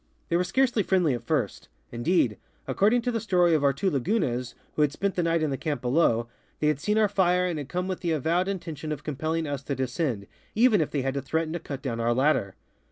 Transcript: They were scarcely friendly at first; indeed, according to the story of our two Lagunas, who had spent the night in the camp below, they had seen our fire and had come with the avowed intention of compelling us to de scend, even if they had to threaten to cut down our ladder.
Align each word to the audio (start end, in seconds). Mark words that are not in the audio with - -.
They 0.29 0.35
were 0.35 0.43
scarcely 0.43 0.81
friendly 0.81 1.13
at 1.13 1.21
first; 1.21 1.67
indeed, 1.91 2.39
according 2.67 3.03
to 3.03 3.11
the 3.11 3.19
story 3.19 3.53
of 3.53 3.63
our 3.63 3.71
two 3.71 3.91
Lagunas, 3.91 4.55
who 4.75 4.81
had 4.81 4.91
spent 4.91 5.13
the 5.13 5.21
night 5.21 5.43
in 5.43 5.51
the 5.51 5.57
camp 5.57 5.79
below, 5.83 6.27
they 6.59 6.69
had 6.69 6.79
seen 6.79 6.97
our 6.97 7.07
fire 7.07 7.45
and 7.45 7.59
had 7.59 7.69
come 7.69 7.87
with 7.87 7.99
the 7.99 8.09
avowed 8.13 8.47
intention 8.47 8.91
of 8.91 9.03
compelling 9.03 9.45
us 9.45 9.61
to 9.61 9.75
de 9.75 9.85
scend, 9.85 10.25
even 10.55 10.81
if 10.81 10.89
they 10.89 11.03
had 11.03 11.13
to 11.13 11.21
threaten 11.21 11.53
to 11.53 11.59
cut 11.59 11.83
down 11.83 11.99
our 11.99 12.15
ladder. 12.15 12.55